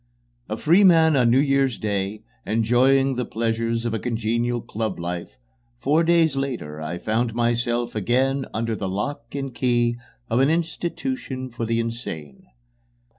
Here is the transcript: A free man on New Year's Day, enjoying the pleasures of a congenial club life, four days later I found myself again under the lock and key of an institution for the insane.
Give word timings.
A 0.49 0.57
free 0.57 0.83
man 0.83 1.15
on 1.15 1.29
New 1.29 1.37
Year's 1.37 1.77
Day, 1.77 2.23
enjoying 2.43 3.13
the 3.17 3.23
pleasures 3.23 3.85
of 3.85 3.93
a 3.93 3.99
congenial 3.99 4.59
club 4.59 4.99
life, 4.99 5.37
four 5.77 6.03
days 6.03 6.35
later 6.35 6.81
I 6.81 6.97
found 6.97 7.35
myself 7.35 7.93
again 7.93 8.47
under 8.51 8.75
the 8.75 8.89
lock 8.89 9.35
and 9.35 9.53
key 9.53 9.97
of 10.27 10.39
an 10.39 10.49
institution 10.49 11.51
for 11.51 11.65
the 11.67 11.79
insane. 11.79 12.47